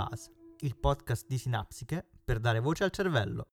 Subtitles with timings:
[0.00, 0.30] Buzz,
[0.60, 3.48] il podcast di Sinapsiche per dare voce al cervello.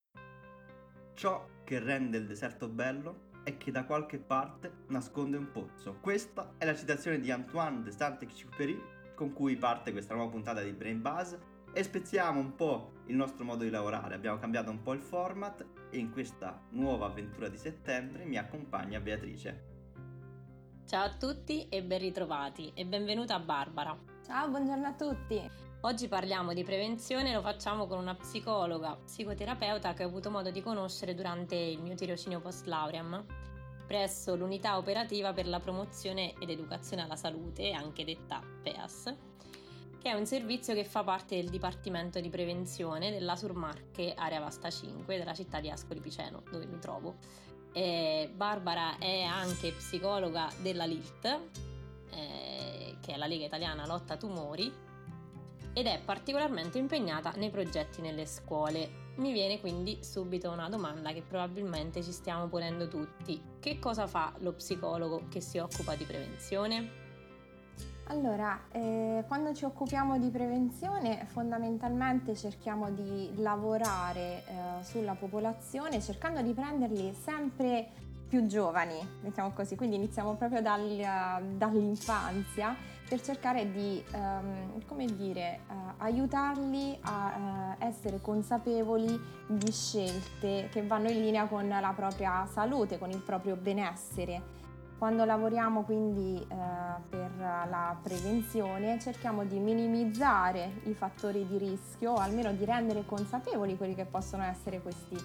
[1.14, 5.98] Ciò che rende il deserto bello è che da qualche parte nasconde un pozzo.
[6.00, 8.82] Questa è la citazione di Antoine de Saint-Exupéry
[9.14, 11.36] con cui parte questa nuova puntata di Brain Buzz
[11.74, 14.16] e spezziamo un po' il nostro modo di lavorare.
[14.16, 19.02] Abbiamo cambiato un po' il format e in questa nuova avventura di settembre mi accompagna
[19.02, 19.76] Beatrice.
[20.86, 23.98] Ciao a tutti e ben ritrovati e benvenuta Barbara.
[24.26, 25.67] Ciao, buongiorno a tutti.
[25.88, 30.62] Oggi parliamo di prevenzione, lo facciamo con una psicologa, psicoterapeuta che ho avuto modo di
[30.62, 33.24] conoscere durante il mio tirocinio post lauream
[33.88, 39.16] presso l'unità operativa per la promozione ed educazione alla salute, anche detta PEAS,
[39.98, 44.70] che è un servizio che fa parte del Dipartimento di Prevenzione della Surmarche Area Vasta
[44.70, 47.16] 5 della città di Ascoli Piceno, dove mi trovo.
[47.72, 51.40] E Barbara è anche psicologa della LILT,
[52.12, 54.88] eh, che è la Lega Italiana Lotta Tumori,
[55.78, 59.06] ed è particolarmente impegnata nei progetti nelle scuole.
[59.18, 63.40] Mi viene quindi subito una domanda che probabilmente ci stiamo ponendo tutti.
[63.60, 67.06] Che cosa fa lo psicologo che si occupa di prevenzione?
[68.06, 76.42] Allora, eh, quando ci occupiamo di prevenzione fondamentalmente cerchiamo di lavorare eh, sulla popolazione cercando
[76.42, 77.90] di prenderli sempre
[78.28, 80.82] più giovani, mettiamo così, quindi iniziamo proprio dal,
[81.56, 82.76] dall'infanzia
[83.08, 90.86] per cercare di, um, come dire, uh, aiutarli a uh, essere consapevoli di scelte che
[90.86, 94.56] vanno in linea con la propria salute, con il proprio benessere.
[94.98, 96.56] Quando lavoriamo quindi eh,
[97.08, 103.78] per la prevenzione cerchiamo di minimizzare i fattori di rischio o almeno di rendere consapevoli
[103.78, 105.16] quelli che possono essere questi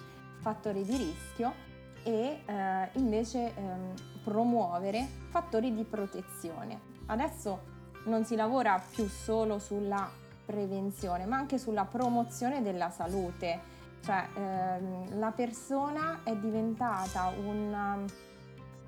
[0.41, 1.72] fattori di rischio
[2.03, 3.93] e eh, invece ehm,
[4.23, 6.91] promuovere fattori di protezione.
[7.07, 7.71] Adesso
[8.05, 10.09] non si lavora più solo sulla
[10.45, 13.59] prevenzione ma anche sulla promozione della salute,
[14.03, 18.05] cioè ehm, la persona è diventata un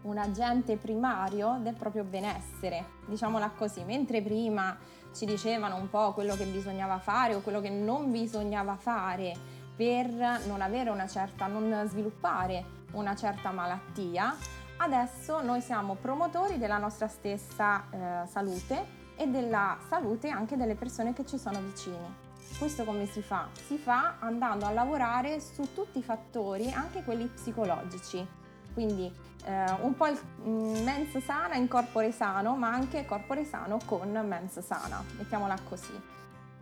[0.05, 4.77] un agente primario del proprio benessere, diciamola così, mentre prima
[5.13, 9.33] ci dicevano un po' quello che bisognava fare o quello che non bisognava fare
[9.75, 10.07] per
[10.47, 14.35] non avere una certa, non sviluppare una certa malattia,
[14.77, 21.13] adesso noi siamo promotori della nostra stessa eh, salute e della salute anche delle persone
[21.13, 22.23] che ci sono vicini.
[22.57, 23.49] Questo come si fa?
[23.53, 28.25] Si fa andando a lavorare su tutti i fattori, anche quelli psicologici.
[28.73, 29.11] Quindi
[29.45, 34.09] eh, un po' il mm, mens sana in corpore sano, ma anche corpore sano con
[34.25, 36.13] mens sana, mettiamola così.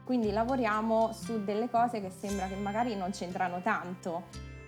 [0.03, 4.24] Quindi lavoriamo su delle cose che sembra che magari non c'entrano tanto,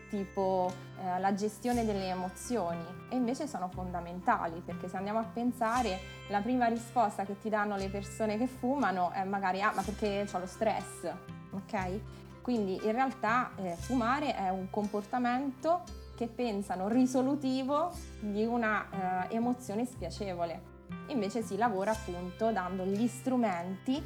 [0.10, 6.00] tipo eh, la gestione delle emozioni, e invece sono fondamentali, perché se andiamo a pensare,
[6.30, 10.26] la prima risposta che ti danno le persone che fumano è magari ah, ma perché
[10.32, 11.12] ho lo stress,
[11.52, 12.00] ok?
[12.42, 15.82] Quindi in realtà eh, fumare è un comportamento
[16.16, 20.74] che pensano risolutivo di una eh, emozione spiacevole.
[21.08, 24.02] Invece si lavora appunto dando gli strumenti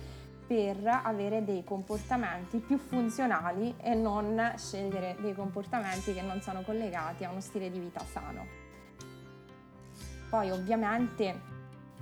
[0.49, 7.23] per avere dei comportamenti più funzionali e non scegliere dei comportamenti che non sono collegati
[7.23, 8.47] a uno stile di vita sano.
[10.27, 11.39] Poi ovviamente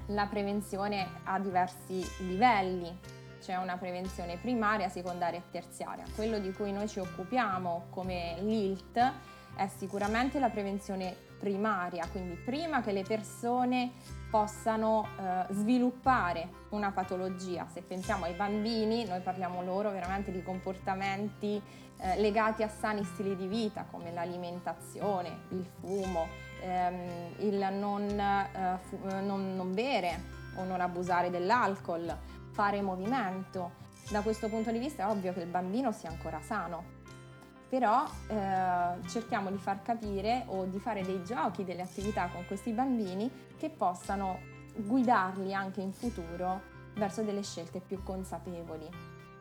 [0.07, 2.97] la prevenzione ha diversi livelli,
[3.41, 6.05] c'è una prevenzione primaria, secondaria e terziaria.
[6.15, 9.11] Quello di cui noi ci occupiamo come LILT
[9.57, 13.91] è sicuramente la prevenzione primaria, quindi prima che le persone
[14.29, 17.67] possano eh, sviluppare una patologia.
[17.71, 21.61] Se pensiamo ai bambini, noi parliamo loro veramente di comportamenti
[21.99, 26.27] eh, legati a sani stili di vita come l'alimentazione, il fumo,
[26.61, 32.15] ehm, il non, eh, fu- non, non bere o non abusare dell'alcol,
[32.51, 33.85] fare movimento.
[34.09, 36.95] Da questo punto di vista è ovvio che il bambino sia ancora sano,
[37.69, 42.71] però eh, cerchiamo di far capire o di fare dei giochi, delle attività con questi
[42.71, 44.39] bambini che possano
[44.75, 46.61] guidarli anche in futuro
[46.95, 48.89] verso delle scelte più consapevoli.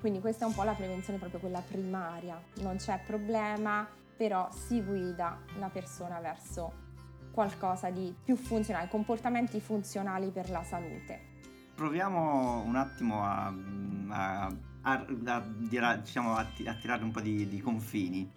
[0.01, 3.87] Quindi questa è un po' la prevenzione proprio quella primaria, non c'è problema,
[4.17, 6.85] però si guida la persona verso
[7.33, 11.35] qualcosa di più funzionale, comportamenti funzionali per la salute.
[11.75, 13.53] Proviamo un attimo a,
[14.09, 14.53] a
[14.87, 18.31] a, a, diciamo, a, a tirare un po' di, di confini,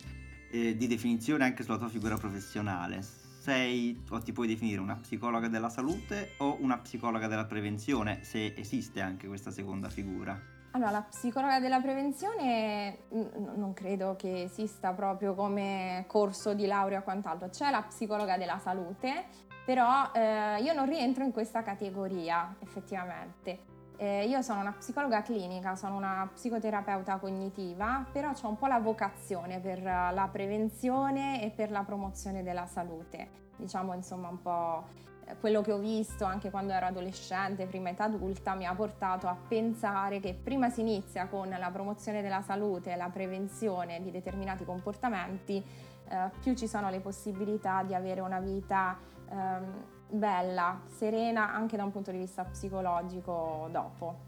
[0.52, 3.02] eh, di definizione anche sulla tua figura professionale.
[3.02, 8.54] Sei o ti puoi definire una psicologa della salute o una psicologa della prevenzione, se
[8.58, 10.58] esiste anche questa seconda figura?
[10.72, 17.04] Allora, la psicologa della prevenzione non credo che esista proprio come corso di laurea o
[17.04, 19.26] quant'altro, c'è la psicologa della salute,
[19.66, 23.69] però eh, io non rientro in questa categoria effettivamente
[24.02, 28.80] Eh, io sono una psicologa clinica, sono una psicoterapeuta cognitiva, però ho un po' la
[28.80, 33.48] vocazione per la prevenzione e per la promozione della salute.
[33.58, 34.86] Diciamo insomma un po'
[35.26, 39.28] eh, quello che ho visto anche quando ero adolescente, prima età adulta, mi ha portato
[39.28, 44.12] a pensare che prima si inizia con la promozione della salute e la prevenzione di
[44.12, 45.62] determinati comportamenti,
[46.08, 48.98] eh, più ci sono le possibilità di avere una vita
[49.30, 54.28] ehm, bella, serena anche da un punto di vista psicologico dopo.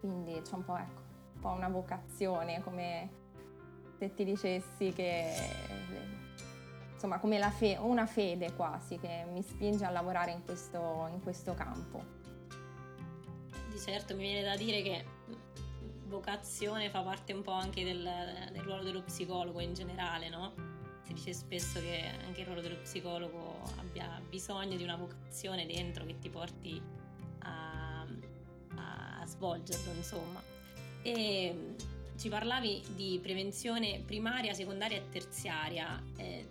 [0.00, 1.02] Quindi c'è un po', ecco,
[1.34, 3.08] un po' una vocazione, come
[3.98, 5.32] se ti dicessi che
[6.92, 11.54] insomma come fe- una fede quasi che mi spinge a lavorare in questo, in questo
[11.54, 12.16] campo.
[13.68, 15.04] Di certo mi viene da dire che
[16.06, 18.08] vocazione fa parte un po' anche del,
[18.50, 20.52] del ruolo dello psicologo in generale, no?
[21.08, 26.04] Si dice spesso che anche il ruolo dello psicologo abbia bisogno di una vocazione dentro
[26.04, 26.82] che ti porti
[27.38, 28.02] a,
[28.74, 30.42] a svolgerlo, insomma.
[31.00, 31.76] E
[32.18, 36.02] ci parlavi di prevenzione primaria, secondaria e terziaria.
[36.16, 36.46] Eh,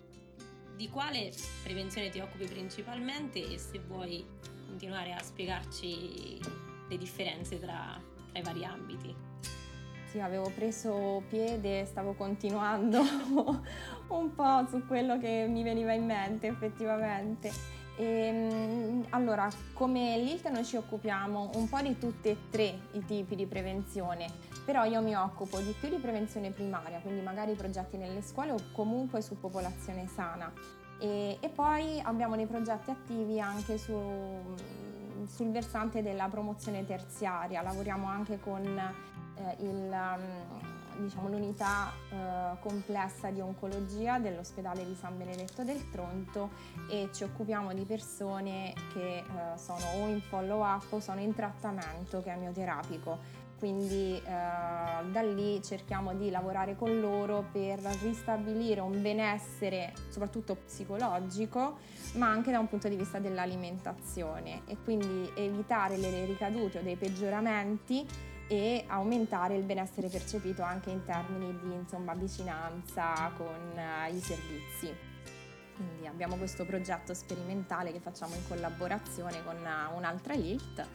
[0.76, 1.32] di quale
[1.62, 4.26] prevenzione ti occupi principalmente e se vuoi
[4.66, 6.40] continuare a spiegarci
[6.90, 8.02] le differenze tra,
[8.32, 9.16] tra i vari ambiti.
[10.10, 13.02] Sì, avevo preso piede, stavo continuando
[14.08, 17.52] un po' su quello che mi veniva in mente effettivamente.
[17.98, 23.04] E, ehm, allora, come l'ILT noi ci occupiamo un po' di tutti e tre i
[23.06, 24.28] tipi di prevenzione,
[24.64, 28.58] però io mi occupo di più di prevenzione primaria, quindi magari progetti nelle scuole o
[28.72, 30.52] comunque su popolazione sana.
[31.00, 33.94] E, e poi abbiamo dei progetti attivi anche su,
[35.26, 39.96] sul versante della promozione terziaria, lavoriamo anche con eh, il
[41.00, 46.50] diciamo, l'unità eh, complessa di oncologia dell'ospedale di San Benedetto del Tronto
[46.90, 49.24] e ci occupiamo di persone che eh,
[49.58, 54.22] sono o in follow up o sono in trattamento chemioterapico quindi eh,
[55.12, 61.78] da lì cerchiamo di lavorare con loro per ristabilire un benessere soprattutto psicologico
[62.14, 66.96] ma anche da un punto di vista dell'alimentazione e quindi evitare le ricadute o dei
[66.96, 68.06] peggioramenti
[68.48, 74.94] e aumentare il benessere percepito anche in termini di insomma, vicinanza con uh, i servizi.
[75.78, 80.86] Quindi abbiamo questo progetto sperimentale che facciamo in collaborazione con uh, un'altra LILT.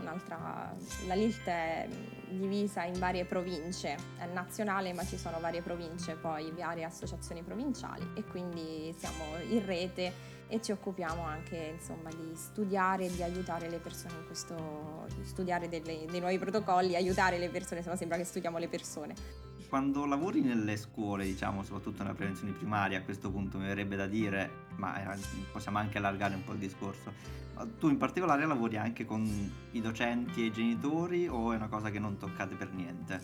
[0.00, 0.74] Un'altra,
[1.06, 1.88] la LILT è
[2.28, 8.06] divisa in varie province, è nazionale ma ci sono varie province, poi varie associazioni provinciali
[8.14, 10.12] e quindi siamo in rete
[10.48, 15.24] e ci occupiamo anche insomma, di studiare e di aiutare le persone in questo, di
[15.24, 19.46] studiare delle, dei nuovi protocolli, aiutare le persone, se sembra che studiamo le persone.
[19.68, 24.06] Quando lavori nelle scuole, diciamo, soprattutto nella prevenzione primaria, a questo punto mi verrebbe da
[24.06, 25.18] dire, ma eh,
[25.52, 27.12] possiamo anche allargare un po' il discorso,
[27.78, 29.24] tu in particolare lavori anche con
[29.72, 33.20] i docenti e i genitori o è una cosa che non toccate per niente?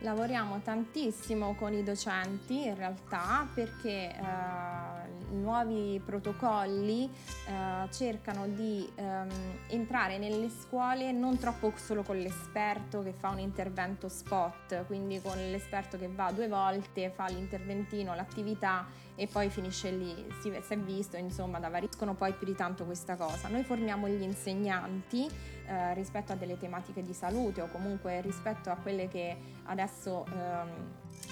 [0.00, 7.10] Lavoriamo tantissimo con i docenti in realtà perché eh, nuovi protocolli
[7.46, 9.28] eh, cercano di ehm,
[9.68, 15.36] entrare nelle scuole non troppo solo con l'esperto che fa un intervento spot, quindi con
[15.36, 18.86] l'esperto che va due volte, fa l'interventino, l'attività
[19.16, 22.84] e poi finisce lì, si, si è visto, insomma, da variscono poi più di tanto
[22.84, 23.48] questa cosa.
[23.48, 25.26] Noi formiamo gli insegnanti
[25.66, 30.70] eh, rispetto a delle tematiche di salute o comunque rispetto a quelle che adesso ehm,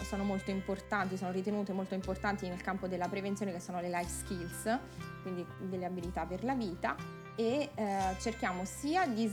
[0.02, 4.10] sono molto importanti, sono ritenute molto importanti nel campo della prevenzione che sono le life
[4.10, 4.78] skills,
[5.22, 6.96] quindi delle abilità per la vita
[7.36, 9.30] e eh, cerchiamo sia di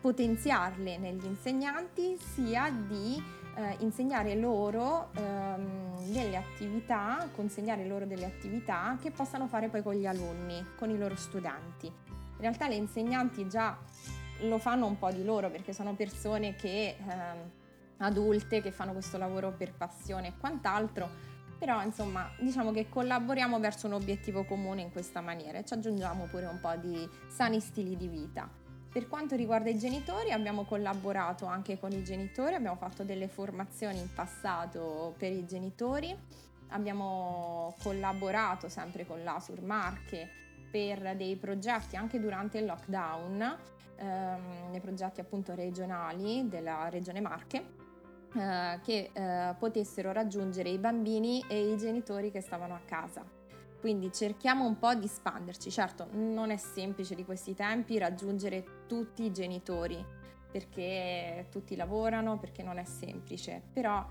[0.00, 3.22] potenziarle negli insegnanti sia di
[3.56, 9.94] eh, insegnare loro ehm, delle attività, consegnare loro delle attività che possano fare poi con
[9.94, 11.86] gli alunni, con i loro studenti.
[11.86, 13.76] In realtà le insegnanti già
[14.40, 17.50] lo fanno un po' di loro perché sono persone che, ehm,
[17.98, 21.08] adulte che fanno questo lavoro per passione e quant'altro,
[21.58, 26.26] però insomma diciamo che collaboriamo verso un obiettivo comune in questa maniera e ci aggiungiamo
[26.26, 28.62] pure un po' di sani stili di vita.
[28.94, 33.98] Per quanto riguarda i genitori abbiamo collaborato anche con i genitori, abbiamo fatto delle formazioni
[33.98, 36.16] in passato per i genitori,
[36.68, 40.28] abbiamo collaborato sempre con l'Asur Marche
[40.70, 43.56] per dei progetti anche durante il lockdown,
[43.96, 47.82] ehm, nei progetti appunto regionali della regione Marche.
[48.36, 53.24] Eh, che eh, potessero raggiungere i bambini e i genitori che stavano a casa.
[53.84, 55.70] Quindi cerchiamo un po' di espanderci.
[55.70, 60.02] Certo, non è semplice di questi tempi raggiungere tutti i genitori
[60.50, 64.02] perché tutti lavorano, perché non è semplice, però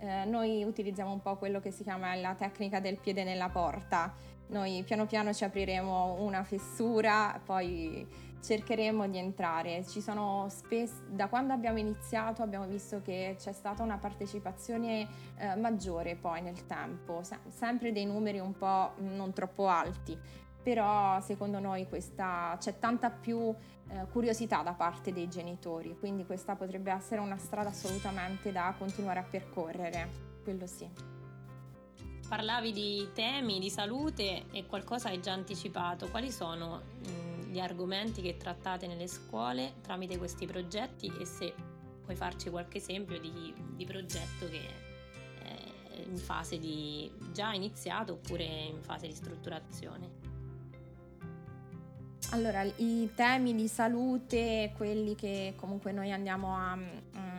[0.00, 4.14] eh, noi utilizziamo un po' quello che si chiama la tecnica del piede nella porta.
[4.48, 8.06] Noi piano piano ci apriremo una fessura, poi
[8.42, 9.82] cercheremo di entrare.
[9.84, 15.06] Spes- da quando abbiamo iniziato abbiamo visto che c'è stata una partecipazione
[15.36, 20.18] eh, maggiore poi nel tempo, Se- sempre dei numeri un po' non troppo alti,
[20.62, 23.54] però secondo noi questa, c'è tanta più
[23.88, 29.20] eh, curiosità da parte dei genitori, quindi questa potrebbe essere una strada assolutamente da continuare
[29.20, 30.08] a percorrere,
[30.42, 30.88] quello sì.
[32.28, 36.08] Parlavi di temi, di salute e qualcosa hai già anticipato.
[36.08, 41.54] Quali sono mh, gli argomenti che trattate nelle scuole tramite questi progetti e se
[42.02, 44.90] puoi farci qualche esempio di, di progetto che è
[46.08, 50.30] in fase di già iniziato oppure in fase di strutturazione?
[52.30, 57.31] Allora, i temi di salute, quelli che comunque noi andiamo a, um,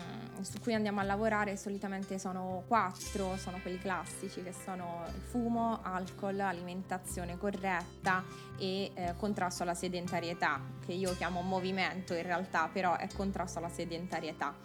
[0.44, 6.40] su cui andiamo a lavorare solitamente sono quattro, sono quelli classici che sono fumo, alcol,
[6.40, 8.24] alimentazione corretta
[8.58, 13.70] e eh, contrasto alla sedentarietà, che io chiamo movimento in realtà, però è contrasto alla
[13.70, 14.56] sedentarietà.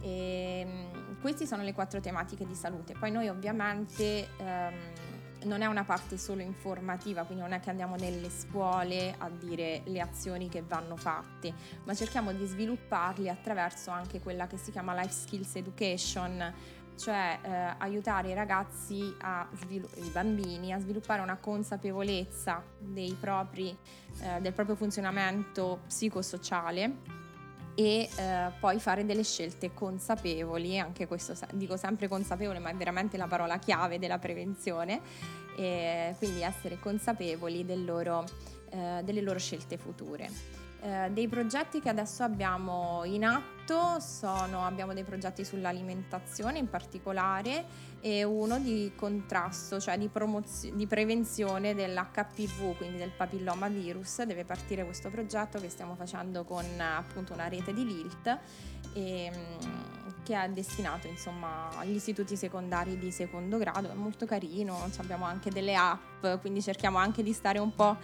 [0.00, 2.94] E, um, queste sono le quattro tematiche di salute.
[2.98, 4.28] Poi noi ovviamente...
[4.38, 5.05] Um,
[5.46, 9.82] non è una parte solo informativa, quindi non è che andiamo nelle scuole a dire
[9.84, 11.52] le azioni che vanno fatte,
[11.84, 16.54] ma cerchiamo di svilupparli attraverso anche quella che si chiama Life Skills Education,
[16.96, 19.14] cioè eh, aiutare i ragazzi,
[19.54, 22.62] svilu- i bambini, a sviluppare una consapevolezza
[23.20, 23.76] propri,
[24.20, 27.15] eh, del proprio funzionamento psicosociale
[27.76, 33.18] e eh, poi fare delle scelte consapevoli, anche questo dico sempre consapevole, ma è veramente
[33.18, 35.00] la parola chiave della prevenzione,
[36.18, 38.24] quindi essere consapevoli del loro,
[38.70, 40.64] eh, delle loro scelte future.
[40.80, 47.94] Eh, dei progetti che adesso abbiamo in atto sono, abbiamo dei progetti sull'alimentazione in particolare
[48.00, 54.22] e uno di contrasto, cioè di, promozio- di prevenzione dell'HPV, quindi del papilloma virus.
[54.22, 58.38] Deve partire questo progetto che stiamo facendo con appunto una rete di LILT
[58.92, 63.90] e, mm, che è destinato insomma agli istituti secondari di secondo grado.
[63.90, 67.96] È molto carino, abbiamo anche delle app, quindi cerchiamo anche di stare un po'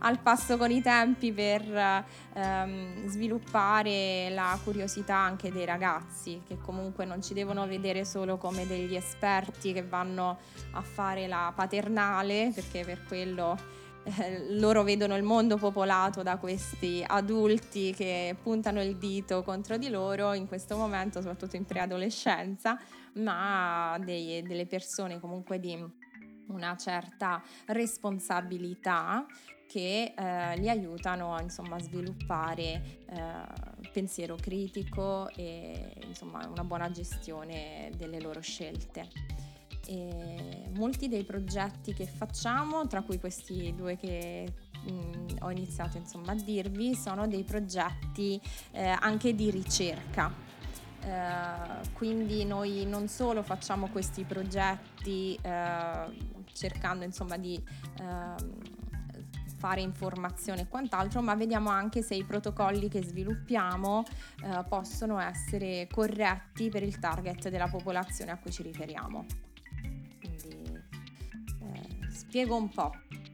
[0.00, 2.04] al passo con i tempi per
[2.34, 8.66] ehm, sviluppare la curiosità anche dei ragazzi che comunque non ci devono vedere solo come
[8.66, 10.38] degli esperti che vanno
[10.72, 17.04] a fare la paternale perché per quello eh, loro vedono il mondo popolato da questi
[17.06, 22.78] adulti che puntano il dito contro di loro in questo momento, soprattutto in preadolescenza,
[23.14, 25.78] ma dei, delle persone comunque di
[26.46, 29.26] una certa responsabilità
[29.70, 37.88] che eh, li aiutano insomma, a sviluppare eh, pensiero critico e insomma, una buona gestione
[37.96, 39.08] delle loro scelte.
[39.86, 45.98] E molti dei progetti che facciamo, tra cui questi due che mh, mm, ho iniziato
[45.98, 48.40] insomma, a dirvi, sono dei progetti
[48.72, 50.48] eh, anche di ricerca.
[51.02, 56.12] Uh, quindi noi non solo facciamo questi progetti uh,
[56.52, 57.58] cercando insomma di
[58.00, 58.79] uh,
[59.60, 64.04] fare informazione e quant'altro, ma vediamo anche se i protocolli che sviluppiamo
[64.42, 69.26] eh, possono essere corretti per il target della popolazione a cui ci riferiamo.
[70.18, 70.82] Quindi
[71.60, 72.90] eh, spiego un po'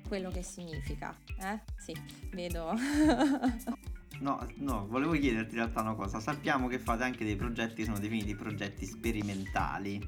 [0.09, 1.17] quello che significa.
[1.41, 1.61] Eh?
[1.79, 1.97] Sì,
[2.33, 2.75] vedo.
[4.19, 6.21] No, no, volevo chiederti in realtà una cosa.
[6.21, 10.01] Sappiamo che fate anche dei progetti che sono definiti progetti sperimentali.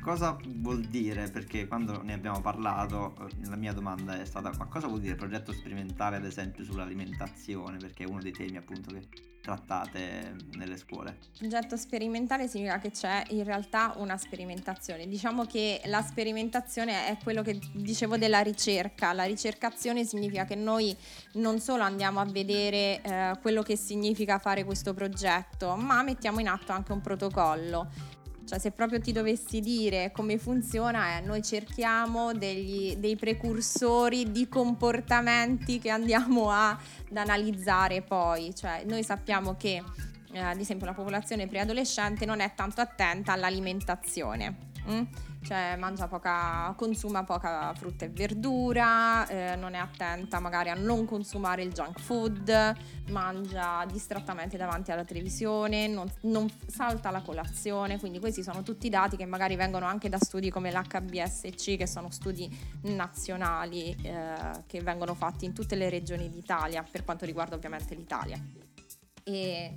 [0.00, 1.28] Cosa vuol dire?
[1.28, 5.14] Perché quando ne abbiamo parlato, eh, la mia domanda è stata: ma cosa vuol dire
[5.14, 7.76] progetto sperimentale, ad esempio, sull'alimentazione?
[7.76, 9.06] Perché è uno dei temi appunto che
[9.40, 11.18] trattate nelle scuole.
[11.38, 15.06] Progetto sperimentale significa che c'è in realtà una sperimentazione.
[15.06, 19.12] Diciamo che la sperimentazione è quello che dicevo della ricerca.
[19.12, 20.96] La ricercazione significa che noi
[21.34, 26.48] non solo andiamo a vedere eh, quello che significa fare questo progetto, ma mettiamo in
[26.48, 28.18] atto anche un protocollo
[28.50, 34.48] cioè se proprio ti dovessi dire come funziona, eh, noi cerchiamo degli, dei precursori di
[34.48, 38.52] comportamenti che andiamo a, ad analizzare poi.
[38.52, 39.80] Cioè noi sappiamo che
[40.32, 44.69] eh, ad esempio la popolazione preadolescente non è tanto attenta all'alimentazione.
[44.88, 45.02] Mm?
[45.42, 51.06] cioè mangia poca, consuma poca frutta e verdura, eh, non è attenta magari a non
[51.06, 52.76] consumare il junk food,
[53.08, 59.16] mangia distrattamente davanti alla televisione, non, non salta la colazione, quindi questi sono tutti dati
[59.16, 62.48] che magari vengono anche da studi come l'HBSC, che sono studi
[62.82, 68.38] nazionali eh, che vengono fatti in tutte le regioni d'Italia, per quanto riguarda ovviamente l'Italia.
[69.22, 69.76] E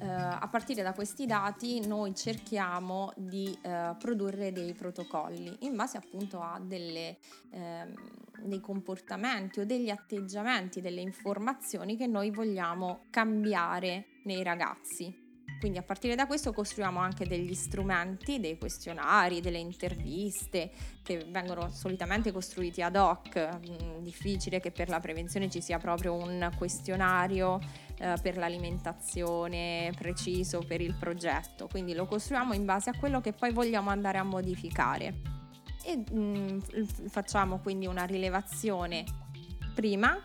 [0.00, 5.96] eh, a partire da questi dati noi cerchiamo di eh, produrre dei protocolli in base
[5.96, 7.18] appunto a delle,
[7.50, 7.92] eh,
[8.42, 15.25] dei comportamenti o degli atteggiamenti, delle informazioni che noi vogliamo cambiare nei ragazzi.
[15.58, 20.70] Quindi a partire da questo costruiamo anche degli strumenti, dei questionari, delle interviste
[21.02, 23.38] che vengono solitamente costruiti ad hoc.
[23.38, 27.58] Mm, difficile che per la prevenzione ci sia proprio un questionario
[27.98, 31.68] eh, per l'alimentazione preciso per il progetto.
[31.68, 35.14] Quindi lo costruiamo in base a quello che poi vogliamo andare a modificare.
[35.84, 36.58] E mh, mm,
[37.08, 39.04] facciamo quindi una rilevazione
[39.74, 40.18] prima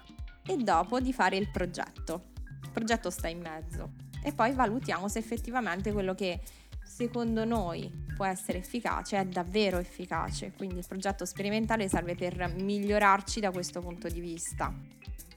[0.46, 2.30] e dopo di fare il progetto.
[2.64, 6.40] Il progetto sta in mezzo e poi valutiamo se effettivamente quello che
[6.84, 10.52] secondo noi può essere efficace è davvero efficace.
[10.56, 14.74] Quindi il progetto sperimentale serve per migliorarci da questo punto di vista.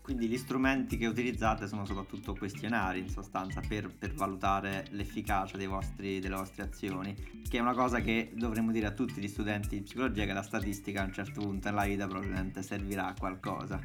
[0.05, 6.21] Quindi gli strumenti che utilizzate sono soprattutto questionari in sostanza per, per valutare l'efficacia vostri,
[6.21, 7.15] delle vostre azioni,
[7.49, 10.43] che è una cosa che dovremmo dire a tutti gli studenti di psicologia che la
[10.43, 13.81] statistica a un certo punto nella vita probabilmente servirà a qualcosa.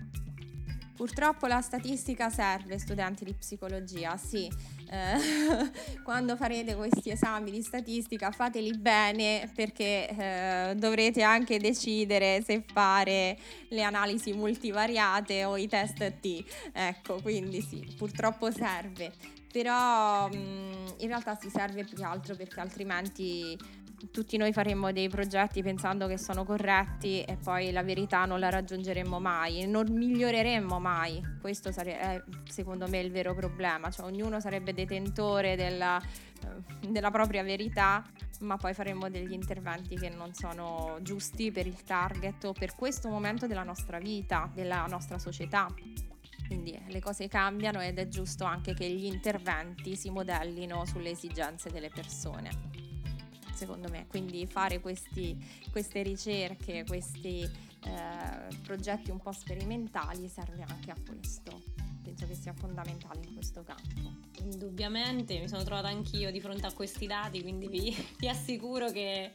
[0.99, 4.51] Purtroppo la statistica serve, studenti di psicologia, sì.
[4.89, 12.65] Eh, quando farete questi esami di statistica fateli bene perché eh, dovrete anche decidere se
[12.73, 13.37] fare
[13.69, 16.43] le analisi multivariate o i test T.
[16.73, 19.13] Ecco, quindi sì, purtroppo serve.
[19.53, 23.57] Però mm, in realtà si serve più che altro perché altrimenti
[24.11, 28.49] tutti noi faremmo dei progetti pensando che sono corretti e poi la verità non la
[28.49, 31.21] raggiungeremmo mai, non miglioreremmo mai.
[31.41, 37.43] Questo è secondo me il vero problema, cioè ognuno sarebbe detentore della, eh, della propria
[37.43, 38.03] verità,
[38.41, 43.09] ma poi faremmo degli interventi che non sono giusti per il target o per questo
[43.09, 45.67] momento della nostra vita, della nostra società.
[46.47, 51.69] Quindi le cose cambiano ed è giusto anche che gli interventi si modellino sulle esigenze
[51.69, 52.88] delle persone
[53.59, 54.07] secondo me.
[54.07, 55.37] Quindi fare questi,
[55.69, 61.61] queste ricerche, questi eh, progetti un po' sperimentali serve anche a questo.
[62.01, 64.17] Penso che sia fondamentale in questo campo.
[64.41, 69.33] Indubbiamente mi sono trovata anch'io di fronte a questi dati, quindi vi, vi assicuro che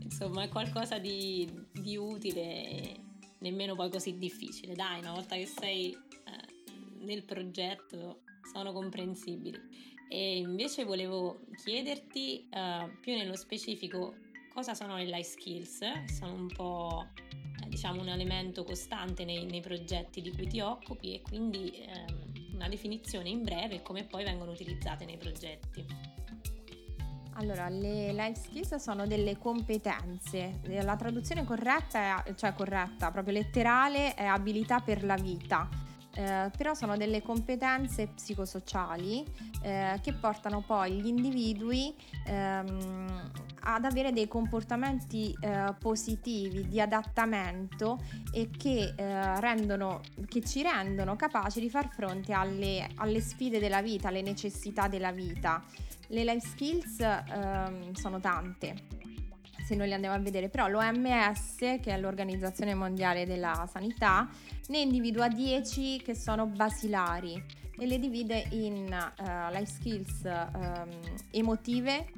[0.00, 3.00] insomma è qualcosa di, di, utile e
[3.38, 4.74] nemmeno poi così difficile.
[4.74, 8.20] Dai, una volta che sei eh, nel progetto
[8.52, 9.92] sono comprensibili.
[10.14, 14.14] E invece volevo chiederti uh, più nello specifico
[14.52, 17.08] cosa sono le life skills, sono un po'
[17.64, 22.54] eh, diciamo un elemento costante nei, nei, progetti di cui ti occupi e quindi ehm,
[22.54, 25.84] una definizione in breve e come poi vengono utilizzate nei progetti.
[27.32, 30.60] Allora, le life skills sono delle competenze.
[30.84, 35.68] La traduzione corretta, è, cioè corretta, proprio letterale, è abilità per la vita
[36.14, 39.24] eh, però sono delle competenze psicosociali
[39.62, 41.94] eh, che portano poi gli individui
[42.26, 47.98] ehm, ad avere dei comportamenti eh, positivi di adattamento
[48.32, 53.82] e che, eh, rendono, che, ci rendono capaci di far fronte alle, alle, sfide della
[53.82, 55.62] vita, alle necessità della vita.
[56.08, 59.03] Le life skills ehm, sono tante
[59.64, 64.28] se noi le andiamo a vedere, però l'OMS, che è l'Organizzazione Mondiale della Sanità,
[64.68, 67.42] ne individua 10 che sono basilari
[67.78, 70.88] e le divide in uh, life skills um,
[71.30, 72.10] emotive,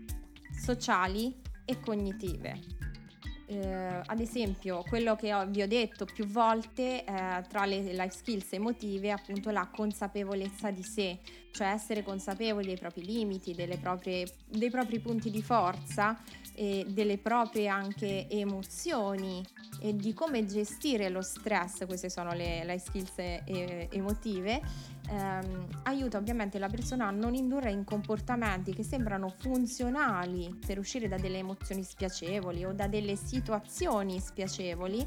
[0.61, 2.75] sociali e cognitive.
[3.49, 8.11] Uh, ad esempio, quello che ho, vi ho detto più volte uh, tra le life
[8.11, 11.21] skills emotive è appunto la consapevolezza di sé,
[11.53, 16.21] cioè essere consapevoli dei propri limiti, proprie, dei propri punti di forza
[16.59, 19.45] e delle proprie anche emozioni
[19.79, 24.63] e di come gestire lo stress, queste sono le, le skills e, emotive,
[25.11, 31.09] ehm, aiuta ovviamente la persona a non indurre in comportamenti che sembrano funzionali per uscire
[31.09, 35.07] da delle emozioni spiacevoli o da delle situazioni spiacevoli,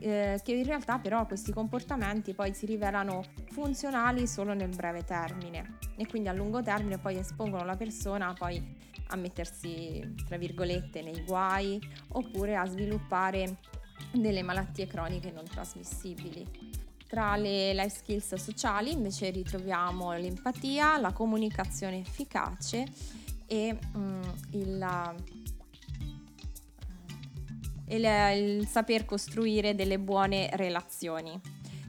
[0.00, 5.78] eh, che in realtà però questi comportamenti poi si rivelano funzionali solo nel breve termine.
[5.96, 11.24] E quindi a lungo termine poi espongono la persona poi a mettersi, tra virgolette, nei
[11.24, 13.58] guai oppure a sviluppare
[14.12, 16.72] delle malattie croniche non trasmissibili.
[17.06, 22.84] Tra le life skills sociali invece ritroviamo l'empatia, la comunicazione efficace
[23.46, 25.14] e mm, il,
[27.88, 31.40] il, il, saper costruire delle buone relazioni.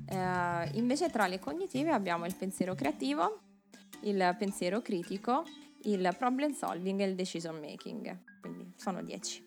[0.07, 3.39] Eh, invece tra le cognitive abbiamo il pensiero creativo,
[4.01, 5.43] il pensiero critico
[5.85, 9.43] il problem solving e il decision making, quindi sono 10.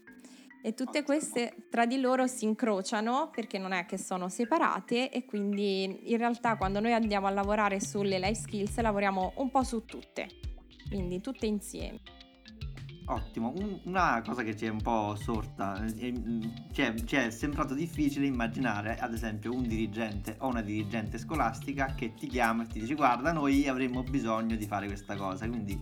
[0.61, 5.25] E tutte queste tra di loro si incrociano perché non è che sono separate e
[5.25, 9.85] quindi in realtà quando noi andiamo a lavorare sulle life skills lavoriamo un po' su
[9.85, 10.29] tutte.
[10.89, 12.01] quindi tutte insieme.
[13.11, 17.17] Ottimo, Un- una cosa che ci è un po' sorta, eh, mm, ci è, ci
[17.17, 22.65] è sembrato difficile immaginare ad esempio un dirigente o una dirigente scolastica che ti chiama
[22.65, 25.79] e ti dice guarda noi avremmo bisogno di fare questa cosa, quindi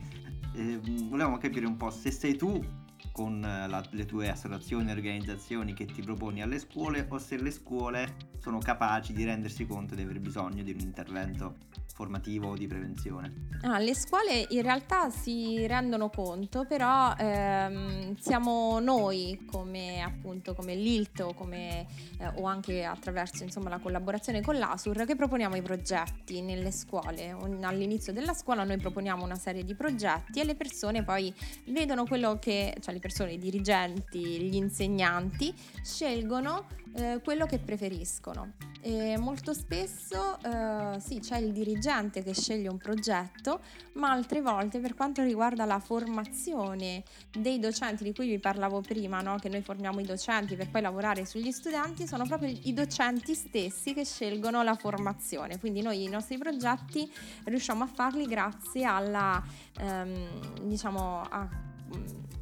[0.56, 2.64] eh, volevamo capire un po' se sei tu
[3.12, 7.36] con eh, la- le tue associazioni e organizzazioni che ti proponi alle scuole o se
[7.40, 11.56] le scuole sono capaci di rendersi conto di aver bisogno di un intervento
[11.96, 13.46] formativo o di prevenzione.
[13.62, 20.74] Ah, le scuole in realtà si rendono conto, però ehm, siamo noi come appunto come
[20.74, 21.86] l'ILT o, come,
[22.18, 27.34] eh, o anche attraverso insomma, la collaborazione con l'ASUR che proponiamo i progetti nelle scuole.
[27.62, 31.32] All'inizio della scuola noi proponiamo una serie di progetti e le persone poi
[31.68, 38.52] vedono quello che, cioè le persone, i dirigenti, gli insegnanti scelgono eh, quello che preferiscono.
[38.80, 41.75] E molto spesso eh, sì, c'è il dirigente
[42.22, 43.60] che sceglie un progetto,
[43.94, 49.20] ma altre volte per quanto riguarda la formazione dei docenti di cui vi parlavo prima,
[49.20, 49.36] no?
[49.36, 53.94] che noi formiamo i docenti per poi lavorare sugli studenti, sono proprio i docenti stessi
[53.94, 55.58] che scelgono la formazione.
[55.58, 57.10] Quindi noi i nostri progetti
[57.44, 59.42] riusciamo a farli grazie alla,
[59.78, 61.48] ehm, diciamo, a-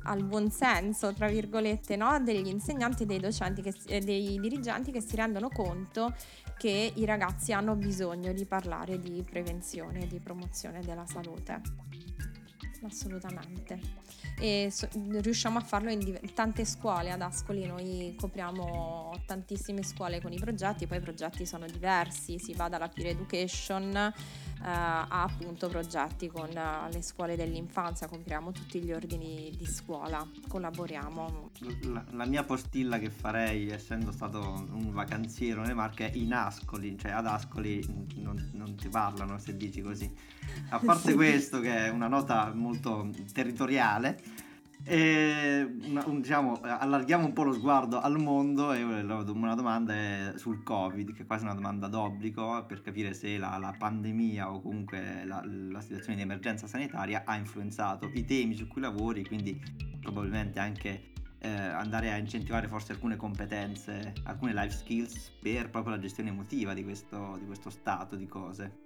[0.04, 2.18] al buon senso, tra virgolette, no?
[2.20, 6.14] degli insegnanti e dei docenti, che, e dei dirigenti che si rendono conto
[6.56, 11.60] che i ragazzi hanno bisogno di parlare di prevenzione e di promozione della salute.
[12.82, 13.80] Assolutamente.
[14.38, 20.20] E so- riusciamo a farlo in div- tante scuole ad Ascoli, noi copriamo tantissime scuole
[20.20, 24.12] con i progetti, poi i progetti sono diversi, si va dalla peer education
[24.66, 31.50] a appunto progetti con eh, le scuole dell'infanzia, compriamo tutti gli ordini di scuola, collaboriamo.
[31.82, 36.98] La, la mia postilla che farei, essendo stato un vacanziero nelle Marche, è in Ascoli,
[36.98, 37.84] cioè ad Ascoli
[38.16, 40.10] non, non ti parlano se dici così.
[40.70, 41.14] A parte Sì.
[41.16, 44.20] questo, che è una nota molto territoriale,
[44.86, 45.66] e
[46.20, 51.22] diciamo, allarghiamo un po' lo sguardo al mondo e una domanda è sul Covid, che
[51.22, 55.80] è quasi una domanda d'obbligo per capire se la, la pandemia o comunque la, la
[55.80, 59.58] situazione di emergenza sanitaria ha influenzato i temi su cui lavori, quindi
[60.00, 66.00] probabilmente anche eh, andare a incentivare forse alcune competenze, alcune life skills per proprio la
[66.00, 68.83] gestione emotiva di questo, di questo stato di cose.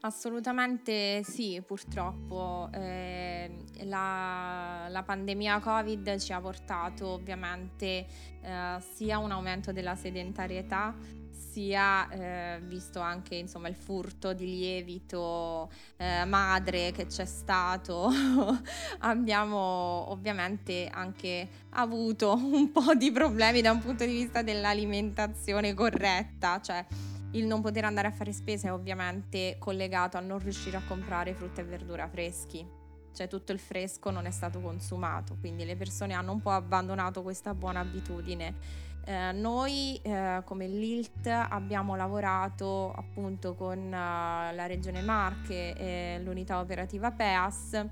[0.00, 3.50] Assolutamente sì, purtroppo eh,
[3.84, 8.06] la, la pandemia Covid ci ha portato ovviamente
[8.42, 10.94] eh, sia un aumento della sedentarietà,
[11.30, 18.10] sia eh, visto anche insomma il furto di lievito eh, madre che c'è stato,
[19.00, 26.60] abbiamo ovviamente anche avuto un po' di problemi da un punto di vista dell'alimentazione corretta,
[26.60, 26.84] cioè
[27.34, 31.34] il non poter andare a fare spese è ovviamente collegato a non riuscire a comprare
[31.34, 32.66] frutta e verdura freschi.
[33.12, 37.22] Cioè tutto il fresco non è stato consumato, quindi le persone hanno un po' abbandonato
[37.22, 38.82] questa buona abitudine.
[39.04, 46.58] Eh, noi eh, come l'ILT abbiamo lavorato appunto con eh, la Regione Marche e l'unità
[46.58, 47.86] operativa PEAS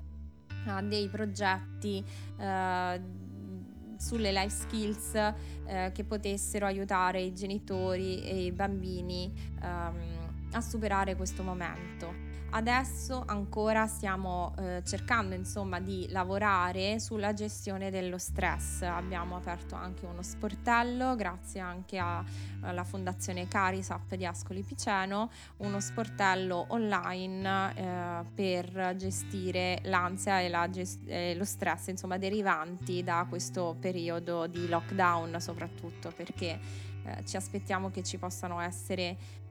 [0.65, 2.03] a dei progetti
[2.37, 3.01] eh,
[4.03, 11.15] sulle life skills eh, che potessero aiutare i genitori e i bambini ehm, a superare
[11.15, 12.22] questo momento.
[12.55, 18.83] Adesso ancora stiamo eh, cercando insomma di lavorare sulla gestione dello stress.
[18.83, 26.67] Abbiamo aperto anche uno sportello grazie anche alla fondazione Carisap di Ascoli Piceno, uno sportello
[26.69, 33.75] online eh, per gestire l'ansia e, la ges- e lo stress insomma derivanti da questo
[33.79, 36.59] periodo di lockdown soprattutto perché
[37.05, 39.41] eh, ci aspettiamo che ci possano essere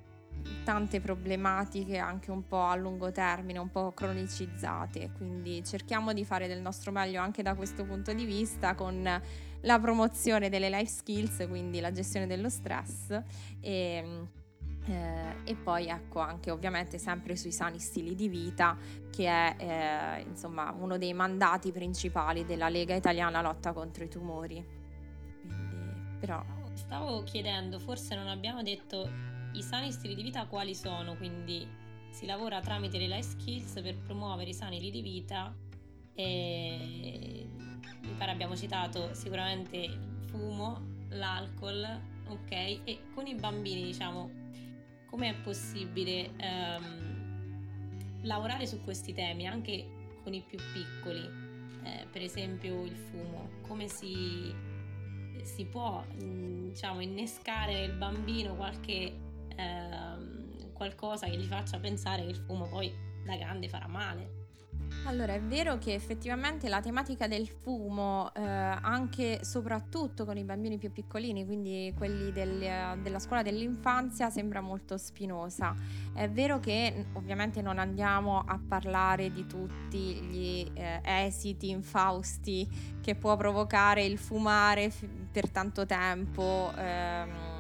[0.64, 6.46] tante problematiche anche un po' a lungo termine, un po' cronicizzate, quindi cerchiamo di fare
[6.46, 9.22] del nostro meglio anche da questo punto di vista con
[9.64, 13.10] la promozione delle life skills, quindi la gestione dello stress
[13.60, 14.26] e,
[14.86, 18.76] eh, e poi ecco anche ovviamente sempre sui sani stili di vita
[19.10, 24.64] che è eh, insomma uno dei mandati principali della Lega Italiana lotta contro i tumori.
[25.40, 29.08] Quindi, però Stavo chiedendo, forse non abbiamo detto
[29.52, 31.66] i sani stili di vita quali sono, quindi
[32.10, 35.54] si lavora tramite le life skills per promuovere i sani stili di vita
[36.14, 37.48] e
[38.02, 41.86] mi pare abbiamo citato sicuramente il fumo, l'alcol,
[42.28, 42.50] ok?
[42.50, 44.30] E con i bambini, diciamo,
[45.06, 49.86] com'è possibile ehm, lavorare su questi temi anche
[50.22, 51.50] con i più piccoli?
[51.84, 54.54] Eh, per esempio il fumo, come si,
[55.42, 62.30] si può mh, diciamo, innescare nel bambino qualche ehm, qualcosa che gli faccia pensare che
[62.30, 62.92] il fumo poi
[63.24, 64.40] da grande farà male.
[65.04, 70.44] Allora, è vero che effettivamente la tematica del fumo, eh, anche e soprattutto con i
[70.44, 75.74] bambini più piccolini, quindi quelli del, della scuola dell'infanzia, sembra molto spinosa.
[76.14, 82.68] È vero che ovviamente non andiamo a parlare di tutti gli eh, esiti infausti
[83.00, 86.72] che può provocare il fumare f- per tanto tempo.
[86.76, 87.51] Ehm,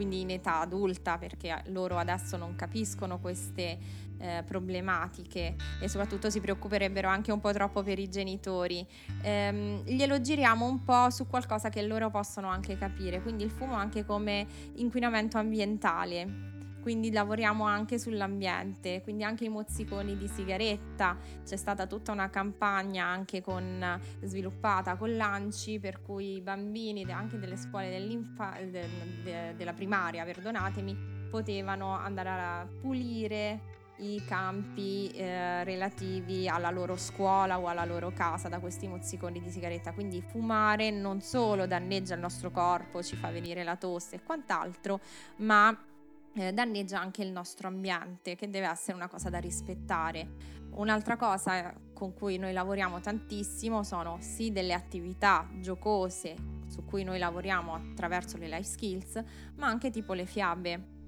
[0.00, 3.78] quindi in età adulta perché loro adesso non capiscono queste
[4.16, 8.86] eh, problematiche e soprattutto si preoccuperebbero anche un po' troppo per i genitori.
[9.20, 13.74] Ehm, glielo giriamo un po' su qualcosa che loro possono anche capire, quindi il fumo
[13.74, 16.49] anche come inquinamento ambientale
[16.80, 23.04] quindi lavoriamo anche sull'ambiente, quindi anche i mozziconi di sigaretta, c'è stata tutta una campagna
[23.04, 28.88] anche con, sviluppata con l'ANCI per cui i bambini anche delle scuole de,
[29.22, 37.58] de, della primaria, perdonatemi, potevano andare a pulire i campi eh, relativi alla loro scuola
[37.58, 39.92] o alla loro casa da questi mozziconi di sigaretta.
[39.92, 45.00] Quindi fumare non solo danneggia il nostro corpo, ci fa venire la tosse e quant'altro,
[45.36, 45.76] ma
[46.34, 50.58] eh, danneggia anche il nostro ambiente, che deve essere una cosa da rispettare.
[50.72, 56.36] Un'altra cosa con cui noi lavoriamo tantissimo sono sì delle attività giocose
[56.68, 59.22] su cui noi lavoriamo attraverso le life skills,
[59.56, 60.98] ma anche tipo le fiabe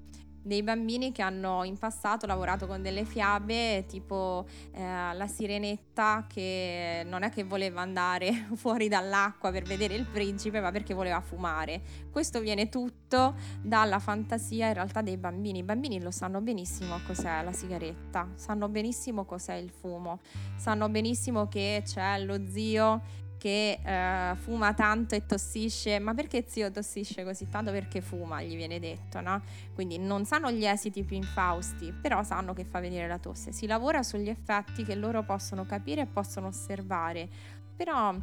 [0.43, 7.03] dei bambini che hanno in passato lavorato con delle fiabe tipo eh, la sirenetta che
[7.05, 11.81] non è che voleva andare fuori dall'acqua per vedere il principe ma perché voleva fumare.
[12.11, 15.59] Questo viene tutto dalla fantasia in realtà dei bambini.
[15.59, 20.19] I bambini lo sanno benissimo cos'è la sigaretta, sanno benissimo cos'è il fumo,
[20.57, 26.71] sanno benissimo che c'è lo zio che eh, fuma tanto e tossisce, ma perché zio
[26.71, 27.71] tossisce così tanto?
[27.71, 29.41] Perché fuma, gli viene detto, no?
[29.73, 33.51] Quindi non sanno gli esiti più infausti, però sanno che fa venire la tosse.
[33.51, 37.27] Si lavora sugli effetti che loro possono capire e possono osservare,
[37.75, 38.15] però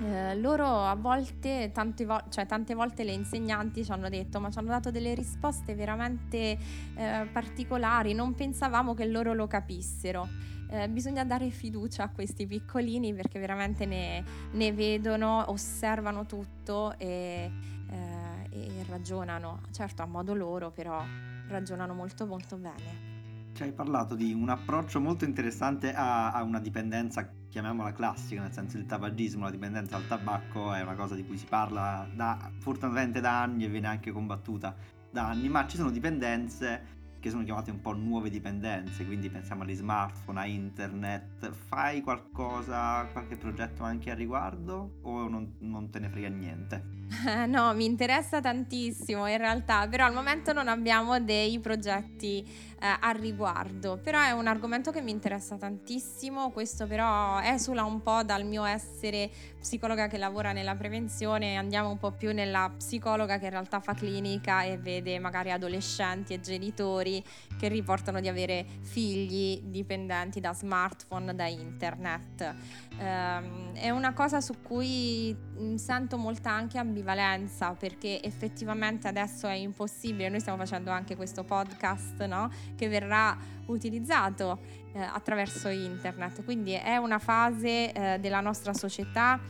[0.00, 4.48] eh, loro a volte, tante, vo- cioè, tante volte le insegnanti ci hanno detto, ma
[4.52, 6.56] ci hanno dato delle risposte veramente
[6.94, 10.28] eh, particolari, non pensavamo che loro lo capissero
[10.72, 17.50] eh, bisogna dare fiducia a questi piccolini perché veramente ne, ne vedono, osservano tutto e,
[17.90, 21.02] eh, e ragionano, certo a modo loro, però
[21.48, 23.10] ragionano molto molto bene.
[23.52, 28.52] Ci hai parlato di un approccio molto interessante a, a, una dipendenza, chiamiamola classica, nel
[28.52, 32.50] senso il tabagismo, la dipendenza al tabacco è una cosa di cui si parla da,
[32.60, 34.74] fortunatamente da anni e viene anche combattuta
[35.10, 39.62] da anni, ma ci sono dipendenze che sono chiamate un po' nuove dipendenze, quindi pensiamo
[39.62, 41.52] agli smartphone, a internet.
[41.52, 47.00] Fai qualcosa, qualche progetto anche a riguardo o non, non te ne frega niente?
[47.46, 52.44] no, mi interessa tantissimo in realtà, però al momento non abbiamo dei progetti
[52.80, 58.02] eh, al riguardo, però è un argomento che mi interessa tantissimo, questo però esula un
[58.02, 59.30] po' dal mio essere
[59.60, 63.94] psicologa che lavora nella prevenzione, andiamo un po' più nella psicologa che in realtà fa
[63.94, 67.11] clinica e vede magari adolescenti e genitori
[67.58, 72.54] che riportano di avere figli dipendenti da smartphone, da internet.
[72.98, 75.36] Um, è una cosa su cui
[75.74, 82.24] sento molta anche ambivalenza perché effettivamente adesso è impossibile, noi stiamo facendo anche questo podcast
[82.26, 82.50] no?
[82.76, 84.60] che verrà utilizzato
[84.92, 89.40] eh, attraverso internet, quindi è una fase eh, della nostra società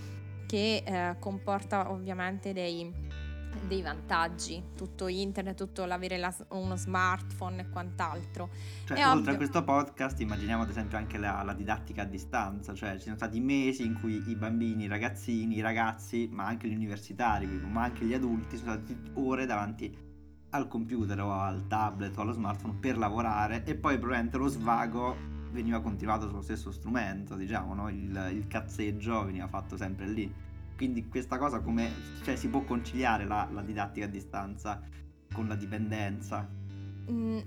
[0.46, 2.80] che eh, comporta ovviamente dei
[3.66, 8.50] dei vantaggi, tutto internet, tutto l'avere la, uno smartphone e quant'altro.
[8.84, 9.32] Cioè, è oltre ovvio.
[9.32, 13.16] a questo podcast, immaginiamo ad esempio anche la, la, didattica a distanza, cioè ci sono
[13.16, 17.82] stati mesi in cui i bambini, i ragazzini, i ragazzi, ma anche gli universitari, ma
[17.84, 20.10] anche gli adulti sono stati ore davanti
[20.50, 25.16] al computer o al tablet o allo smartphone per lavorare e poi probabilmente lo svago
[25.50, 27.88] veniva continuato sullo stesso strumento, diciamo, no?
[27.88, 30.32] il, il cazzeggio veniva fatto sempre lì.
[30.82, 31.92] Quindi questa cosa come
[32.24, 34.82] cioè, si può conciliare la, la, didattica a distanza
[35.32, 36.44] con la dipendenza?
[37.08, 37.38] Mm,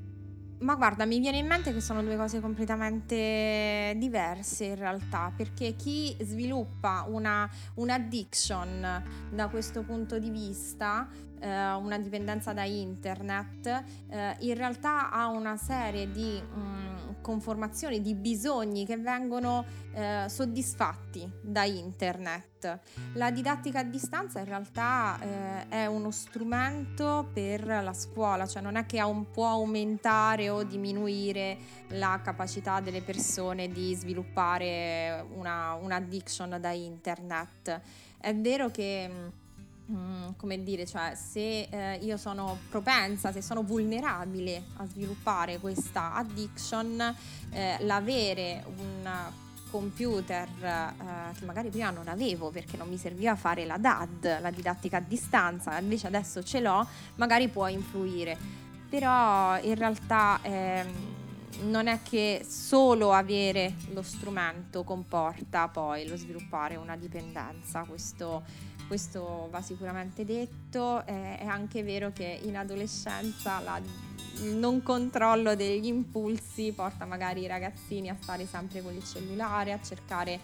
[0.59, 5.75] ma guarda, mi viene in mente che sono due cose completamente diverse in realtà, perché
[5.75, 11.05] chi sviluppa una, un'addiction da questo punto di vista,
[11.41, 16.41] una dipendenza da internet, eh, in realtà ha una serie di...
[16.41, 16.95] Mm,
[17.25, 22.79] conformazioni, di bisogni che vengono eh, soddisfatti da internet.
[23.13, 28.75] La didattica a distanza in realtà eh, è uno strumento per la scuola, cioè non
[28.75, 31.57] è che può aumentare o diminuire
[31.89, 37.81] la capacità delle persone di sviluppare una, un'addiction da internet.
[38.19, 39.31] È vero che
[39.91, 46.15] Mm, come dire, cioè se eh, io sono propensa, se sono vulnerabile a sviluppare questa
[46.15, 47.15] addiction,
[47.51, 49.07] eh, l'avere un
[49.69, 54.49] computer eh, che magari prima non avevo perché non mi serviva fare la DAD, la
[54.49, 58.35] didattica a distanza, invece adesso ce l'ho, magari può influire.
[58.89, 61.15] Però in realtà ehm,
[61.63, 68.43] non è che solo avere lo strumento comporta poi lo sviluppare una dipendenza, questo,
[68.87, 73.81] questo va sicuramente detto, eh, è anche vero che in adolescenza la
[74.41, 79.71] il non controllo degli impulsi porta magari i ragazzini a stare sempre con il cellulare,
[79.71, 80.39] a cercare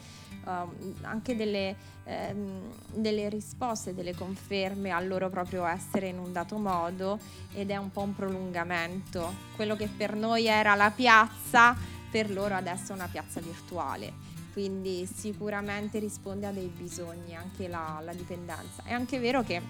[0.45, 1.75] uh, anche delle,
[2.05, 7.19] um, delle, risposte, delle conferme al loro proprio essere in un dato modo
[7.53, 9.33] ed è un po' un prolungamento.
[9.55, 11.75] Quello che per noi era la piazza,
[12.09, 14.30] per loro adesso è una piazza virtuale.
[14.53, 18.83] Quindi sicuramente risponde a dei bisogni anche la, la dipendenza.
[18.83, 19.61] È anche vero che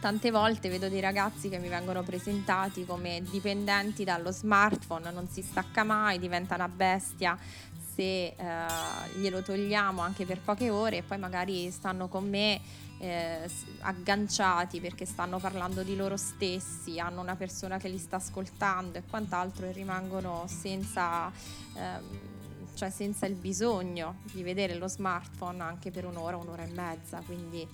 [0.00, 5.42] tante volte vedo dei ragazzi che mi vengono presentati come dipendenti dallo smartphone, non si
[5.42, 7.38] stacca mai, diventa una bestia
[7.96, 8.34] se eh,
[9.16, 12.60] glielo togliamo anche per poche ore e poi magari stanno con me
[12.98, 13.48] eh,
[13.80, 19.02] agganciati perché stanno parlando di loro stessi, hanno una persona che li sta ascoltando e
[19.08, 21.32] quant'altro e rimangono senza...
[21.74, 22.34] Ehm,
[22.76, 27.66] cioè senza il bisogno di vedere lo smartphone anche per un'ora, un'ora e mezza, quindi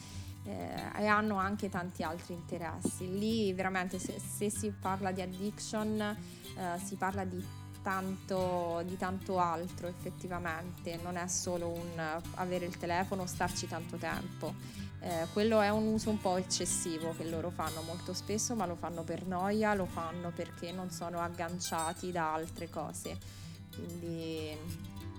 [0.45, 3.19] eh, hanno anche tanti altri interessi.
[3.19, 7.45] Lì veramente se, se si parla di addiction eh, si parla di
[7.83, 14.55] tanto, di tanto altro effettivamente, non è solo un avere il telefono, starci tanto tempo.
[15.01, 18.77] Eh, quello è un uso un po' eccessivo che loro fanno molto spesso, ma lo
[18.77, 23.42] fanno per noia, lo fanno perché non sono agganciati da altre cose.
[23.75, 24.57] Quindi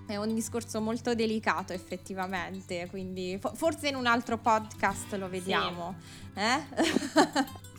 [0.06, 5.96] è un discorso molto delicato effettivamente, quindi fo- forse in un altro podcast lo vediamo.
[6.34, 6.40] Sì.
[6.40, 6.62] Eh?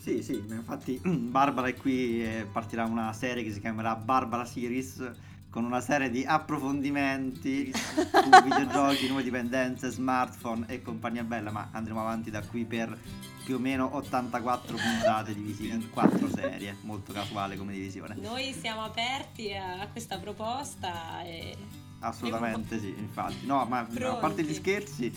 [0.00, 5.10] sì, sì, infatti Barbara è qui e partirà una serie che si chiamerà Barbara Series
[5.56, 11.98] con una serie di approfondimenti su videogiochi, nuove dipendenze, smartphone e compagnia bella, ma andremo
[11.98, 12.94] avanti da qui per
[13.42, 18.16] più o meno 84 puntate divise in quattro serie, molto casuale come divisione.
[18.16, 21.56] Noi siamo aperti a questa proposta e
[22.00, 23.46] Assolutamente sì, infatti.
[23.46, 24.04] No, ma Pronti.
[24.04, 25.10] a parte gli scherzi,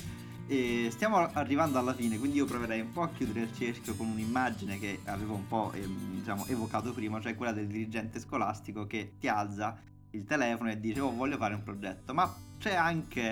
[0.48, 4.08] eh, stiamo arrivando alla fine, quindi io proverei un po' a chiudere il cerchio con
[4.08, 9.16] un'immagine che avevo un po' eh, diciamo, evocato prima, cioè quella del dirigente scolastico che
[9.20, 13.32] ti alza il telefono e dice oh voglio fare un progetto, ma c'è anche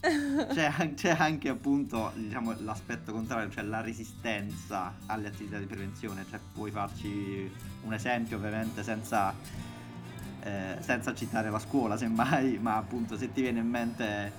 [0.52, 6.40] c'è, c'è, anche appunto diciamo, l'aspetto contrario, cioè la resistenza alle attività di prevenzione, cioè
[6.52, 7.50] puoi farci
[7.82, 9.34] un esempio ovviamente senza
[10.42, 14.32] eh, senza citare la scuola semmai, ma appunto se ti viene in mente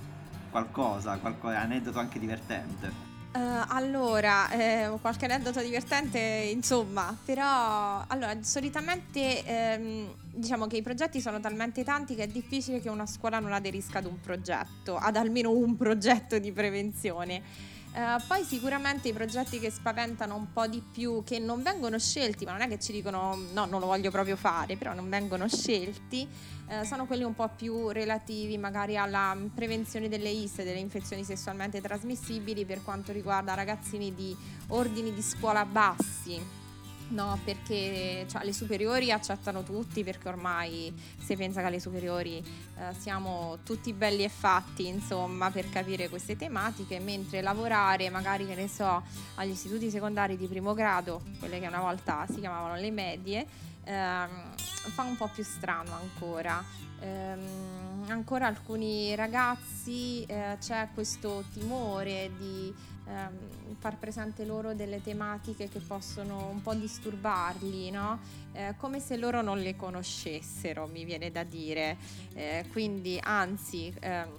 [0.50, 3.11] qualcosa, qualche aneddoto anche divertente.
[3.34, 11.18] Uh, allora, eh, qualche aneddoto divertente, insomma, però allora, solitamente ehm, diciamo che i progetti
[11.18, 15.16] sono talmente tanti che è difficile che una scuola non aderisca ad un progetto, ad
[15.16, 17.70] almeno un progetto di prevenzione.
[17.94, 22.46] Uh, poi sicuramente i progetti che spaventano un po' di più, che non vengono scelti,
[22.46, 25.46] ma non è che ci dicono no, non lo voglio proprio fare, però non vengono
[25.46, 26.26] scelti,
[26.68, 31.82] uh, sono quelli un po' più relativi magari alla prevenzione delle ISE, delle infezioni sessualmente
[31.82, 34.34] trasmissibili per quanto riguarda ragazzini di
[34.68, 36.61] ordini di scuola bassi
[37.08, 42.94] No, perché cioè, le superiori accettano tutti, perché ormai si pensa che alle superiori eh,
[42.98, 48.66] siamo tutti belli e fatti, insomma, per capire queste tematiche, mentre lavorare magari, che ne
[48.66, 49.02] so,
[49.34, 53.46] agli istituti secondari di primo grado, quelle che una volta si chiamavano le medie,
[53.84, 56.64] ehm, fa un po' più strano ancora.
[57.00, 62.72] Ehm, ancora alcuni ragazzi eh, c'è questo timore di
[63.12, 68.18] ehm, far presente loro delle tematiche che possono un po' disturbarli, no?
[68.52, 71.96] eh, come se loro non le conoscessero, mi viene da dire.
[72.34, 74.36] Eh, quindi, anzi, ehm,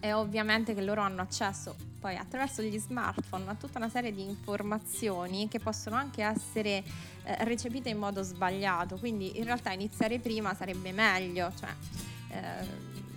[0.00, 4.22] è ovviamente che loro hanno accesso poi attraverso gli smartphone a tutta una serie di
[4.22, 6.84] informazioni che possono anche essere
[7.24, 11.70] eh, recepite in modo sbagliato, quindi in realtà iniziare prima sarebbe meglio, cioè
[12.30, 13.07] eh,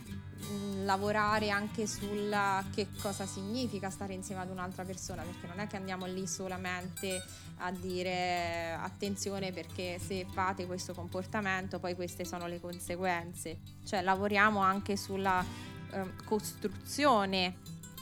[0.51, 5.67] Mm, lavorare anche sulla che cosa significa stare insieme ad un'altra persona, perché non è
[5.67, 7.23] che andiamo lì solamente
[7.57, 14.59] a dire attenzione perché se fate questo comportamento poi queste sono le conseguenze, cioè lavoriamo
[14.59, 15.43] anche sulla
[15.91, 17.57] eh, costruzione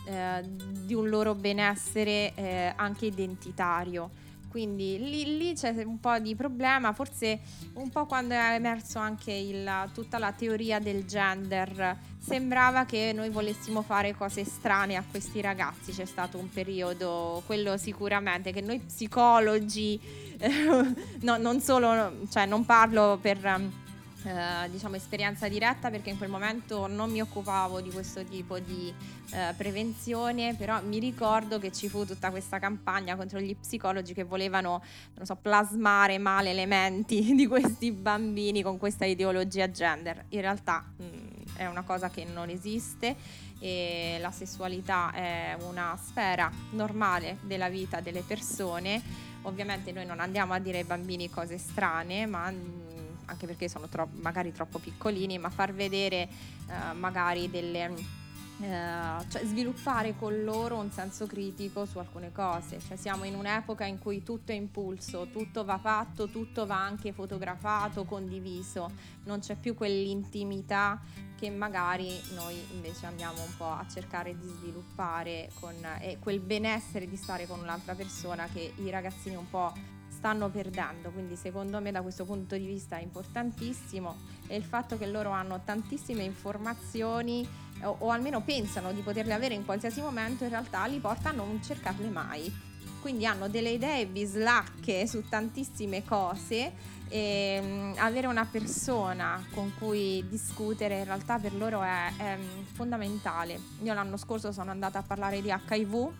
[0.05, 4.09] eh, di un loro benessere eh, anche identitario
[4.49, 7.39] quindi lì, lì, c'è un po' di problema, forse
[7.73, 13.29] un po' quando è emerso anche il, tutta la teoria del gender, sembrava che noi
[13.29, 18.79] volessimo fare cose strane a questi ragazzi, c'è stato un periodo, quello sicuramente, che noi
[18.79, 19.99] psicologi,
[21.21, 23.87] no, non solo, cioè non parlo per
[24.23, 28.93] eh, diciamo esperienza diretta perché in quel momento non mi occupavo di questo tipo di
[29.31, 34.23] eh, prevenzione, però mi ricordo che ci fu tutta questa campagna contro gli psicologi che
[34.23, 34.83] volevano,
[35.15, 40.25] non so, plasmare male le menti di questi bambini con questa ideologia gender.
[40.29, 43.15] In realtà mh, mm, è una cosa che non esiste
[43.59, 49.27] e la sessualità è una sfera normale della vita delle persone.
[49.43, 52.88] Ovviamente noi non andiamo a dire ai bambini cose strane, ma mm,
[53.29, 56.27] anche perché sono tro- magari troppo piccolini, ma far vedere
[56.67, 58.17] eh, magari delle...
[58.59, 63.85] Uh, cioè sviluppare con loro un senso critico su alcune cose, cioè siamo in un'epoca
[63.85, 68.91] in cui tutto è impulso, tutto va fatto, tutto va anche fotografato, condiviso,
[69.23, 70.99] non c'è più quell'intimità
[71.39, 77.07] che magari noi invece andiamo un po' a cercare di sviluppare con eh, quel benessere
[77.07, 79.71] di stare con un'altra persona che i ragazzini un po'
[80.19, 84.17] stanno perdendo, quindi secondo me da questo punto di vista è importantissimo
[84.47, 87.47] e il fatto che loro hanno tantissime informazioni
[87.83, 91.31] o, o almeno pensano di poterle avere in qualsiasi momento, in realtà li porta a
[91.31, 92.53] non cercarle mai.
[92.99, 96.73] Quindi hanno delle idee bislacche su tantissime cose
[97.07, 102.37] e um, avere una persona con cui discutere in realtà per loro è, è
[102.73, 103.57] fondamentale.
[103.83, 106.11] Io l'anno scorso sono andata a parlare di HIV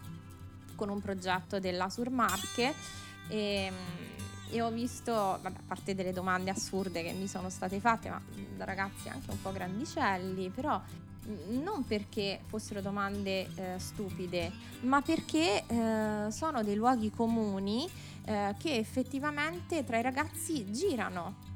[0.75, 2.73] con un progetto della Surmarche
[3.29, 3.75] e, ehm,
[4.51, 8.21] e ho visto, vabbè, a parte delle domande assurde che mi sono state fatte, ma
[8.57, 10.81] da ragazzi anche un po' grandicelli, però
[11.49, 14.51] non perché fossero domande eh, stupide,
[14.81, 17.87] ma perché eh, sono dei luoghi comuni
[18.25, 21.47] eh, che effettivamente tra i ragazzi girano.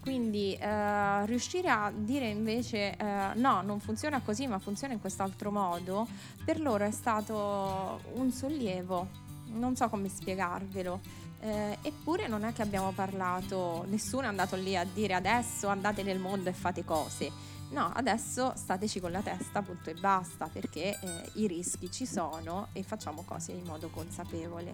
[0.00, 5.50] Quindi eh, riuscire a dire invece eh, no, non funziona così, ma funziona in quest'altro
[5.50, 6.06] modo,
[6.44, 9.22] per loro è stato un sollievo
[9.54, 11.00] non so come spiegarvelo.
[11.40, 16.02] Eh, eppure non è che abbiamo parlato, nessuno è andato lì a dire adesso andate
[16.02, 17.52] nel mondo e fate cose.
[17.70, 22.68] No, adesso stateci con la testa, punto e basta, perché eh, i rischi ci sono
[22.72, 24.72] e facciamo cose in modo consapevole.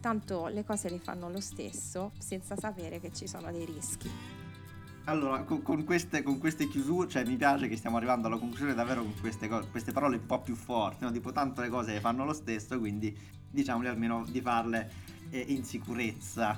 [0.00, 4.10] Tanto le cose le fanno lo stesso senza sapere che ci sono dei rischi.
[5.04, 8.74] Allora, con, con, queste, con, queste, chiusure, cioè mi piace che stiamo arrivando alla conclusione
[8.74, 11.10] davvero con queste, queste parole un po' più forti, no?
[11.10, 13.16] tipo tanto le cose fanno lo stesso, quindi
[13.52, 14.90] diciamoli almeno di farle
[15.30, 16.56] eh, in sicurezza.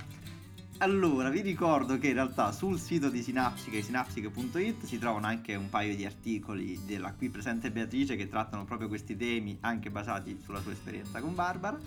[0.78, 5.68] Allora, vi ricordo che in realtà sul sito di Sinapsica, sinapsica.it, si trovano anche un
[5.68, 10.60] paio di articoli della qui presente Beatrice che trattano proprio questi temi, anche basati sulla
[10.60, 11.78] sua esperienza con Barbara.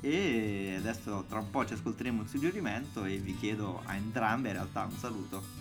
[0.00, 4.54] E adesso tra un po' ci ascolteremo un suggerimento e vi chiedo a entrambe in
[4.54, 5.60] realtà un saluto.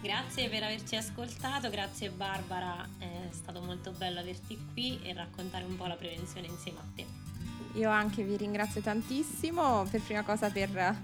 [0.00, 5.76] Grazie per averci ascoltato, grazie Barbara, è stato molto bello averti qui e raccontare un
[5.76, 7.21] po' la prevenzione insieme a te.
[7.74, 10.96] Io anche vi ringrazio tantissimo per prima cosa per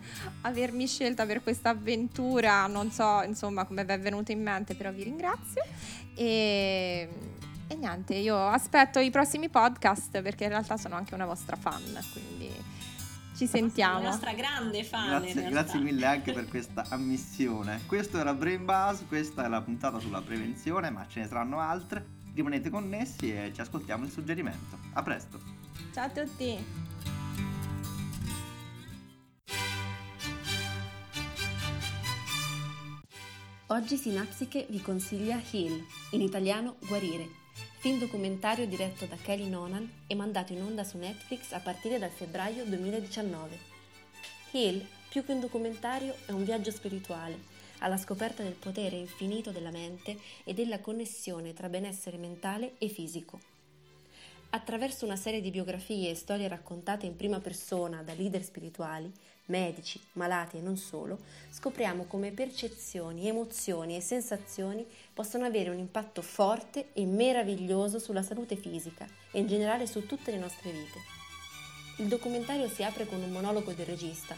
[0.43, 4.93] avermi scelta per questa avventura, non so insomma come vi è venuto in mente, però
[4.93, 5.63] vi ringrazio
[6.15, 7.09] e,
[7.67, 11.83] e niente, io aspetto i prossimi podcast perché in realtà sono anche una vostra fan,
[12.13, 12.53] quindi
[13.39, 14.01] ci sentiamo.
[14.01, 15.09] La nostra grande fan.
[15.09, 17.83] Grazie, grazie mille anche per questa ammissione.
[17.87, 22.17] Questo era Brain Buzz, questa è la puntata sulla prevenzione, ma ce ne saranno altre.
[22.35, 24.77] Rimanete connessi e ci ascoltiamo il suggerimento.
[24.93, 25.58] A presto!
[25.99, 26.65] Ciao a tutti!
[33.67, 37.27] Oggi Sinapsiche vi consiglia Heal, in italiano Guarire,
[37.79, 42.11] film documentario diretto da Kelly Nonan e mandato in onda su Netflix a partire dal
[42.11, 43.59] febbraio 2019.
[44.53, 47.41] Heal, più che un documentario, è un viaggio spirituale,
[47.79, 53.58] alla scoperta del potere infinito della mente e della connessione tra benessere mentale e fisico.
[54.51, 59.13] Attraverso una serie di biografie e storie raccontate in prima persona da leader spirituali,
[59.47, 61.19] medici, malati e non solo,
[61.51, 68.57] scopriamo come percezioni, emozioni e sensazioni possono avere un impatto forte e meraviglioso sulla salute
[68.57, 70.99] fisica e in generale su tutte le nostre vite.
[71.99, 74.35] Il documentario si apre con un monologo del regista,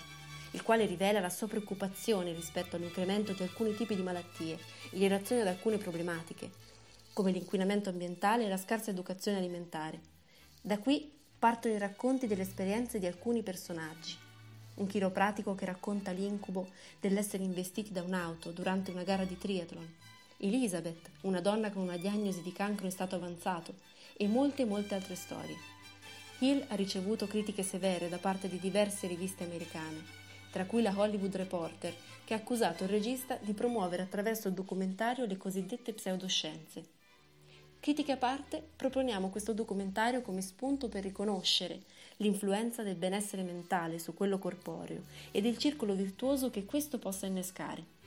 [0.53, 4.59] il quale rivela la sua preoccupazione rispetto all'incremento di alcuni tipi di malattie
[4.91, 6.51] in relazione ad alcune problematiche,
[7.13, 10.01] come l'inquinamento ambientale e la scarsa educazione alimentare.
[10.61, 14.17] Da qui partono i racconti delle esperienze di alcuni personaggi.
[14.75, 16.69] Un chiropratico che racconta l'incubo
[17.01, 19.95] dell'essere investiti da un'auto durante una gara di triathlon.
[20.39, 23.75] Elizabeth, una donna con una diagnosi di cancro in stato avanzato,
[24.17, 25.57] e molte molte altre storie.
[26.41, 30.05] Hill ha ricevuto critiche severe da parte di diverse riviste americane,
[30.51, 31.95] tra cui la Hollywood Reporter,
[32.25, 36.99] che ha accusato il regista di promuovere attraverso il documentario le cosiddette pseudoscienze.
[37.81, 41.81] Critiche a parte, proponiamo questo documentario come spunto per riconoscere
[42.17, 47.99] l'influenza del benessere mentale su quello corporeo ed il circolo virtuoso che questo possa innescare.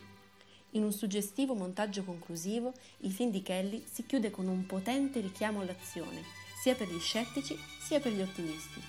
[0.72, 5.62] In un suggestivo montaggio conclusivo, il film di Kelly si chiude con un potente richiamo
[5.62, 6.22] all'azione,
[6.62, 8.80] sia per gli scettici sia per gli ottimisti.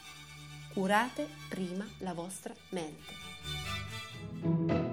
[0.75, 4.84] Curate prima la vostra mente.